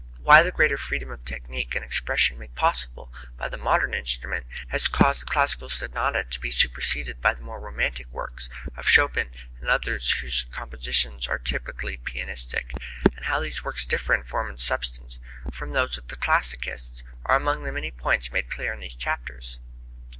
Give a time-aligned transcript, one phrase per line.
[0.17, 4.87] Why the greater freedom of technique and expression made possible by the modern instrument has
[4.87, 9.29] caused the classical sonata to be superseded by the more romantic works of Chopin
[9.59, 12.73] and others whose compositions are typically pianistic,
[13.15, 15.19] and how these works differ in form and substance
[15.51, 19.59] from those of the classicists, are among the many points made clear in these chapters.